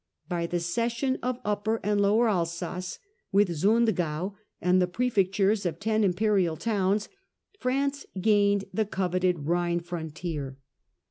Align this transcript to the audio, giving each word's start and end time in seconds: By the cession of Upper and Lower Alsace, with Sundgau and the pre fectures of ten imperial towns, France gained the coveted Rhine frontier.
By 0.27 0.47
the 0.47 0.59
cession 0.59 1.19
of 1.21 1.39
Upper 1.45 1.79
and 1.83 2.01
Lower 2.01 2.27
Alsace, 2.27 2.97
with 3.31 3.49
Sundgau 3.49 4.33
and 4.59 4.81
the 4.81 4.87
pre 4.87 5.11
fectures 5.11 5.63
of 5.63 5.79
ten 5.79 6.03
imperial 6.03 6.57
towns, 6.57 7.07
France 7.59 8.07
gained 8.19 8.65
the 8.73 8.85
coveted 8.87 9.45
Rhine 9.45 9.79
frontier. 9.81 10.57